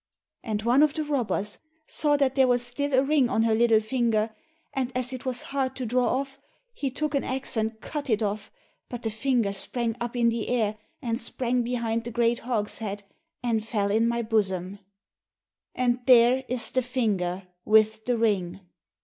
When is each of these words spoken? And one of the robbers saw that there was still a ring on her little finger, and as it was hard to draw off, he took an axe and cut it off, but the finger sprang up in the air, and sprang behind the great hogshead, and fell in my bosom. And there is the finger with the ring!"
And 0.43 0.63
one 0.63 0.81
of 0.81 0.95
the 0.95 1.03
robbers 1.03 1.59
saw 1.85 2.17
that 2.17 2.33
there 2.33 2.47
was 2.47 2.63
still 2.65 2.91
a 2.95 3.03
ring 3.03 3.29
on 3.29 3.43
her 3.43 3.53
little 3.53 3.79
finger, 3.79 4.31
and 4.73 4.91
as 4.97 5.13
it 5.13 5.25
was 5.25 5.43
hard 5.53 5.75
to 5.75 5.85
draw 5.85 6.07
off, 6.19 6.39
he 6.73 6.89
took 6.89 7.13
an 7.13 7.23
axe 7.23 7.55
and 7.55 7.79
cut 7.81 8.09
it 8.09 8.23
off, 8.23 8.49
but 8.89 9.03
the 9.03 9.11
finger 9.11 9.53
sprang 9.53 9.95
up 10.01 10.15
in 10.15 10.29
the 10.29 10.47
air, 10.47 10.75
and 11.03 11.19
sprang 11.19 11.61
behind 11.61 12.03
the 12.03 12.09
great 12.09 12.39
hogshead, 12.39 13.03
and 13.43 13.63
fell 13.63 13.91
in 13.91 14.07
my 14.07 14.23
bosom. 14.23 14.79
And 15.75 15.99
there 16.07 16.45
is 16.47 16.71
the 16.71 16.81
finger 16.81 17.47
with 17.63 18.05
the 18.05 18.17
ring!" 18.17 18.61